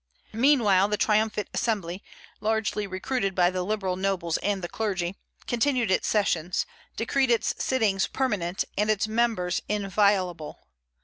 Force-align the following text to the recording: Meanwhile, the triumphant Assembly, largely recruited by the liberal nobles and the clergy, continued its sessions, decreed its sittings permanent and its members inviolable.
Meanwhile, 0.33 0.87
the 0.87 0.97
triumphant 0.97 1.47
Assembly, 1.53 2.03
largely 2.39 2.87
recruited 2.87 3.35
by 3.35 3.51
the 3.51 3.61
liberal 3.61 3.95
nobles 3.95 4.37
and 4.37 4.63
the 4.63 4.67
clergy, 4.67 5.15
continued 5.45 5.91
its 5.91 6.07
sessions, 6.07 6.65
decreed 6.95 7.29
its 7.29 7.53
sittings 7.63 8.07
permanent 8.07 8.65
and 8.75 8.89
its 8.89 9.07
members 9.07 9.61
inviolable. 9.69 10.57